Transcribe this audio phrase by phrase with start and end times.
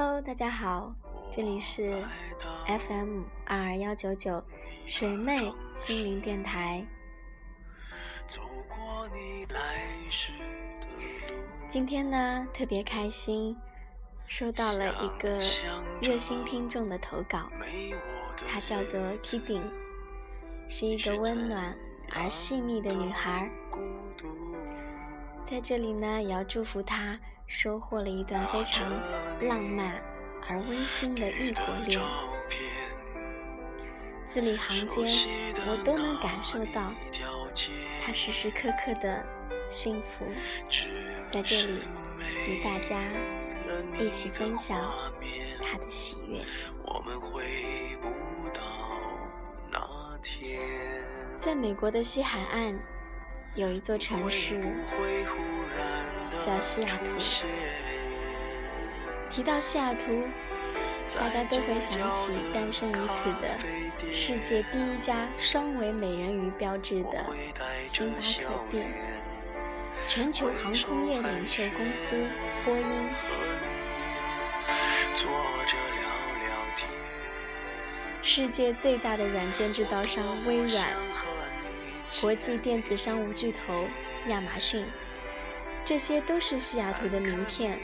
[0.00, 0.94] Hello，大家好，
[1.28, 2.06] 这里是
[2.68, 4.40] FM 二二幺九九
[4.86, 6.86] 水妹心灵电台。
[11.68, 13.56] 今天呢，特别开心，
[14.24, 15.40] 收到了一个
[16.00, 17.50] 热心听众的投稿，
[18.46, 19.68] 她叫做 Kidding，
[20.68, 21.76] 是一个温暖
[22.14, 23.50] 而细腻的女孩。
[25.42, 28.88] 在这里呢，也要祝福她收获了一段非常
[29.40, 30.02] 浪漫
[30.48, 32.00] 而温馨的异国恋。
[34.26, 35.06] 字里行间，
[35.66, 36.92] 我都能感受到
[38.00, 39.24] 他时时刻刻的
[39.68, 40.26] 幸福。
[41.32, 41.82] 在这里，
[42.46, 43.00] 与大家
[43.98, 44.78] 一起分享
[45.62, 46.44] 他的喜悦。
[51.38, 52.78] 在美国的西海岸。
[53.54, 54.60] 有一座城市
[56.40, 57.16] 叫西雅图。
[59.30, 60.24] 提到西雅图，
[61.18, 63.58] 大家都会想起诞生于此的
[64.10, 67.24] 世界第一家双尾美人鱼标志的
[67.84, 68.90] 星巴克店，
[70.06, 72.28] 全球航空业领袖公司
[72.64, 73.10] 波音，
[78.22, 80.90] 世界最大的软件制造商微软。
[82.22, 83.86] 国际电子商务巨头
[84.28, 84.86] 亚马逊，
[85.84, 87.78] 这些都是西雅图的名片，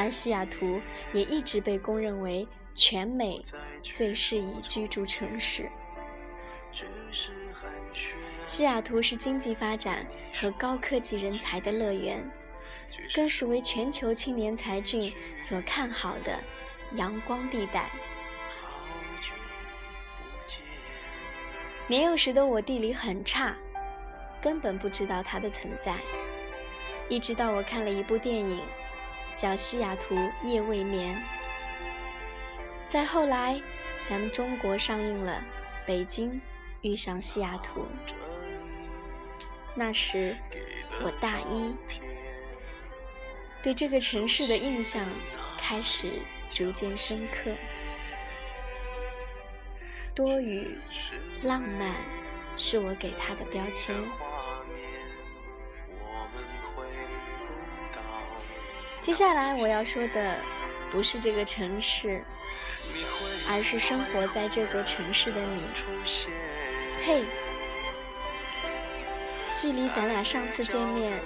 [0.00, 0.80] 而西雅图
[1.12, 3.44] 也一直被公认为全美
[3.82, 5.68] 最适宜居住城市。
[8.46, 12.18] 西雅图是经济发展和高科技人才的乐园，
[13.14, 16.40] 更是为全球青年才俊所看好的
[16.92, 17.90] 阳光地带。
[21.86, 23.54] 年幼时的我地理很差，
[24.40, 25.94] 根本不知道它的存在。
[27.10, 28.62] 一直到我看了一部电影，
[29.40, 31.16] 叫《西雅图夜未眠》。
[32.88, 33.58] 再后来，
[34.06, 35.42] 咱们中国上映了
[35.86, 36.38] 《北京
[36.82, 37.80] 遇上西雅图》。
[39.74, 40.36] 那时
[41.02, 41.74] 我大一，
[43.62, 45.08] 对这个城市的印象
[45.56, 46.20] 开始
[46.52, 47.50] 逐渐深刻。
[50.14, 50.78] 多雨、
[51.44, 51.94] 浪漫，
[52.58, 53.96] 是我给他的标签。
[59.02, 60.38] 接下来我要说的，
[60.90, 62.22] 不是这个城市，
[63.48, 65.62] 而是生活在这座城市的你。
[67.02, 67.24] 嘿，
[69.56, 71.18] 距离咱俩上次见面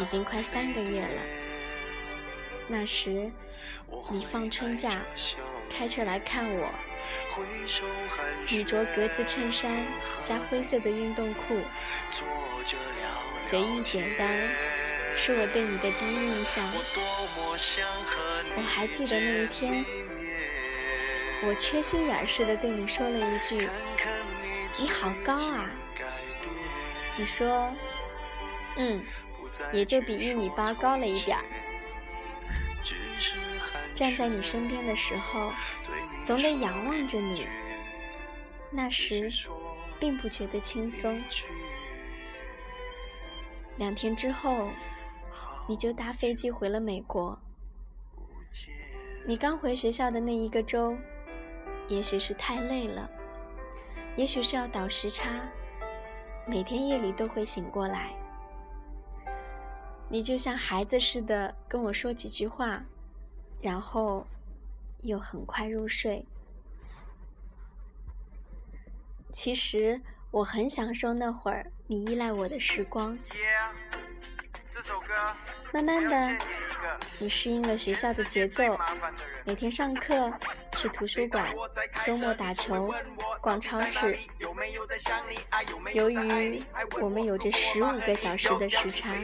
[0.00, 1.22] 已经快三个月了。
[2.66, 3.30] 那时，
[4.10, 5.00] 你放春假，
[5.70, 6.68] 开车来看我。
[8.50, 9.86] 你着格子衬衫
[10.22, 11.56] 加灰色的运动裤，
[13.38, 14.28] 随意简单，
[15.14, 16.68] 是我对你的第一印象。
[18.56, 19.84] 我还记得那一天，
[21.44, 23.68] 我缺心眼似的对你说了一句
[24.78, 25.70] ：“你好高啊！”
[27.18, 27.72] 你说
[28.76, 29.04] ：“嗯，
[29.72, 31.44] 也就比一米八高了一点儿。”
[33.94, 35.52] 站在你身边的时候，
[36.24, 37.46] 总得仰望着你。
[38.70, 39.30] 那时，
[40.00, 41.22] 并不觉得轻松。
[43.76, 44.70] 两天之后，
[45.66, 47.38] 你就搭飞机回了美国。
[49.26, 50.96] 你刚回学校的那一个周，
[51.88, 53.08] 也许是太累了，
[54.16, 55.48] 也许是要倒时差，
[56.46, 58.12] 每天夜里都会醒过来。
[60.08, 62.82] 你就像孩子似的跟我说几句话。
[63.62, 64.26] 然后，
[65.02, 66.26] 又很快入睡。
[69.32, 70.02] 其实
[70.32, 73.16] 我很享受那会儿你依赖我的时光。
[75.72, 76.44] 慢慢的，
[77.18, 78.78] 你适应了学校的节奏，
[79.42, 80.30] 每天上课、
[80.76, 81.50] 去图书馆、
[82.04, 82.92] 周末打球、
[83.40, 84.18] 逛超市。
[85.94, 86.62] 由于
[87.00, 89.16] 我们有着十五个小时的时差，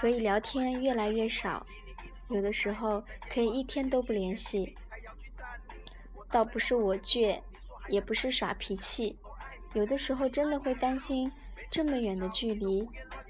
[0.00, 1.64] 所以聊天越来越少。
[2.28, 4.74] 有的时候可以一天都不联系，
[6.32, 7.40] 倒不是我倔，
[7.88, 9.16] 也不是耍脾气，
[9.72, 11.30] 有的时候真的会担心，
[11.70, 12.88] 这么远的距离，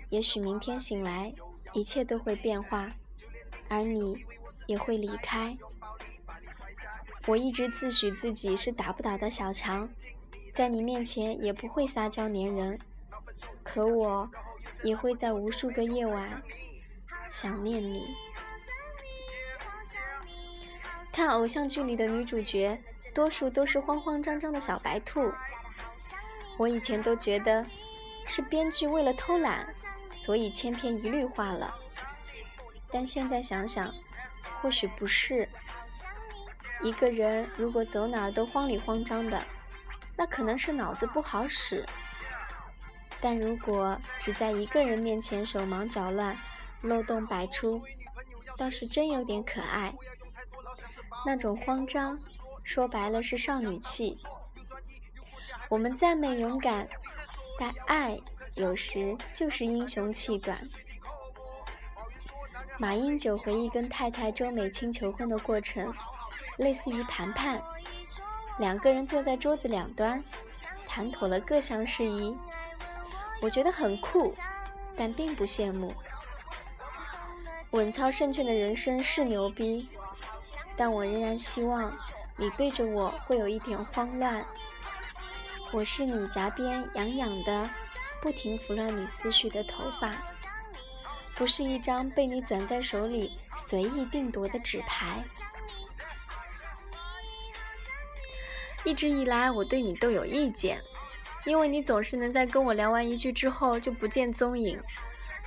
[0.09, 1.35] 也许明天醒来
[1.73, 2.93] 一切都会变化，
[3.69, 4.25] 而你
[4.67, 5.57] 也会离开。
[7.27, 9.89] 我一直自诩自己是打不倒的小强，
[10.55, 12.79] 在你面前也不会撒娇粘人，
[13.63, 14.31] 可我
[14.83, 16.43] 也会在无数个夜晚
[17.29, 18.15] 想念你。
[21.13, 22.83] 看偶像剧里的女主角，
[23.15, 25.33] 多数都是慌慌张张的小白兔。
[26.59, 27.65] 我以前都觉得
[28.27, 29.75] 是编剧为了偷懒，
[30.15, 31.75] 所以千篇一律化了。
[32.91, 33.95] 但现在想想，
[34.61, 35.49] 或许不是。
[36.83, 39.45] 一个人如果走哪儿都慌里慌张的，
[40.17, 41.87] 那可能是脑子不好使；
[43.21, 46.37] 但如果只在一个人面前手忙脚乱、
[46.81, 47.83] 漏洞百出，
[48.59, 49.95] 倒是真有点可爱。
[51.25, 52.19] 那种慌张，
[52.65, 54.19] 说白了是少女气。
[55.69, 56.89] 我们赞美勇敢，
[57.61, 58.19] 但爱
[58.55, 60.69] 有时就是英雄气短。
[62.79, 65.93] 马英九回忆跟太太周美青求婚的过程。
[66.59, 67.61] 类似于谈判，
[68.59, 70.23] 两个人坐在桌子两端，
[70.87, 72.37] 谈妥了各项事宜。
[73.41, 74.35] 我觉得很酷，
[74.95, 75.95] 但并不羡慕。
[77.71, 79.89] 稳操胜券的人生是牛逼，
[80.77, 81.91] 但我仍然希望
[82.37, 84.45] 你对着我会有一点慌乱。
[85.73, 87.71] 我是你颊边痒痒的，
[88.23, 90.17] 不停拂乱你思绪的头发，
[91.35, 95.25] 不是一张被你攥在手里随意定夺的纸牌。
[98.85, 100.81] 一直以来，我对你都有意见，
[101.45, 104.81] 因为你总是能在跟我聊完一句之后就不见踪影，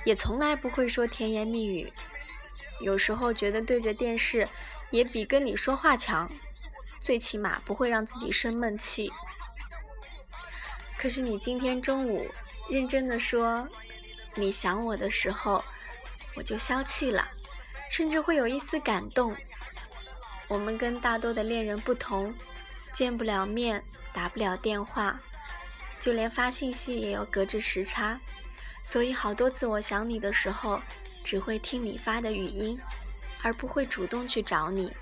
[0.04, 1.90] 也从来不会说甜言蜜语。
[2.82, 4.46] 有时候觉得对着电视
[4.90, 6.30] 也比跟你说话强，
[7.00, 9.10] 最起码不会让自己生闷气。
[10.98, 12.26] 可是你今天中午
[12.68, 13.68] 认真的说
[14.34, 15.64] 你想我的时候，
[16.34, 17.28] 我就消气了，
[17.90, 19.36] 甚至会有一丝感动。
[20.48, 22.34] 我们跟大多的恋人不同。
[22.92, 23.84] 见不了面，
[24.14, 25.20] 打不了电话，
[26.00, 28.18] 就连发信息也要隔着时差，
[28.82, 30.80] 所以好多次我想你的时候，
[31.22, 32.80] 只会听你发的语音，
[33.42, 34.96] 而不会主动去找你。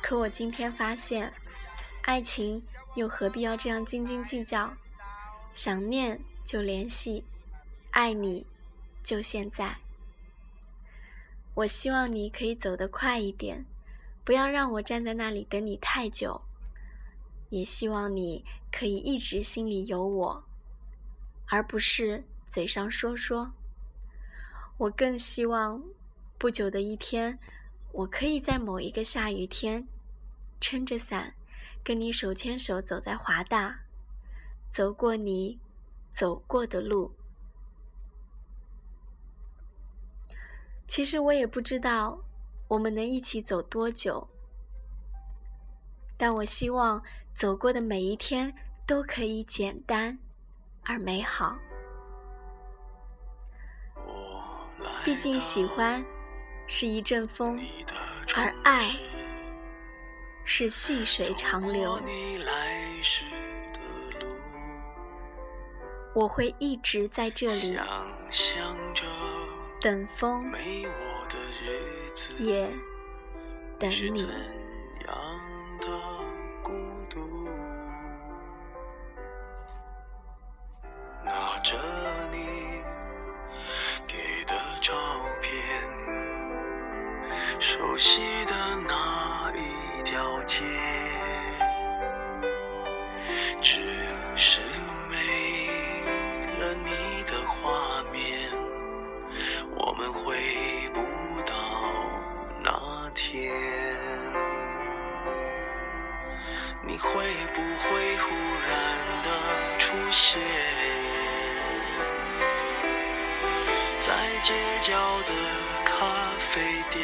[0.00, 1.30] 可我今天发现，
[2.04, 4.72] 爱情又何必要这样斤斤计较？
[5.52, 6.18] 想念
[6.48, 7.24] 就联系，
[7.90, 8.46] 爱你
[9.04, 9.76] 就现在。
[11.52, 13.66] 我希望你可以走得快一点，
[14.24, 16.40] 不要让我站在那里等你太久。
[17.50, 20.44] 也希望你可以一直心里有我，
[21.48, 23.52] 而不是嘴上说说。
[24.78, 25.82] 我更希望
[26.38, 27.38] 不久的一天，
[27.92, 29.86] 我可以在某一个下雨天，
[30.62, 31.34] 撑着伞，
[31.84, 33.80] 跟你手牵手走在华大，
[34.72, 35.58] 走过你
[36.18, 37.12] 走过的路。
[40.88, 42.18] 其实我也不知道
[42.66, 44.28] 我们能一起走多久，
[46.16, 47.00] 但我希望。
[47.38, 48.52] 走过的每一天
[48.84, 50.18] 都可以简单
[50.82, 51.56] 而美好。
[55.04, 56.04] 毕竟喜欢
[56.66, 57.60] 是一阵风，
[58.34, 58.90] 而爱
[60.42, 61.96] 是细水长流。
[66.18, 67.78] 我会一直在这里
[69.80, 70.52] 等风，
[72.40, 72.68] 也
[73.78, 74.28] 等你。
[81.64, 81.76] 着
[82.30, 82.38] 你
[84.06, 84.94] 给的照
[85.42, 85.52] 片，
[87.60, 88.22] 熟悉
[114.42, 115.32] 街角的
[115.84, 117.02] 咖啡店，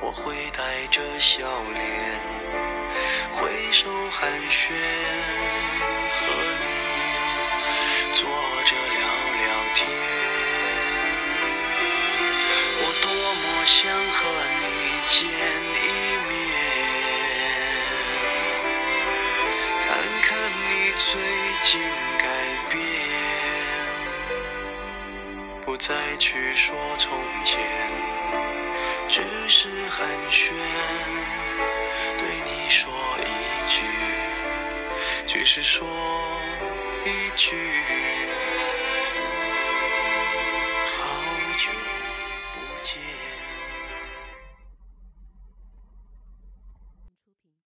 [0.00, 2.20] 我会带着笑脸，
[3.32, 4.68] 挥手寒暄，
[6.10, 6.26] 和
[6.60, 6.83] 你
[29.96, 30.50] 寒暄，
[32.18, 33.86] 对你说一句，
[35.24, 35.86] 只是说
[37.04, 37.54] 一句，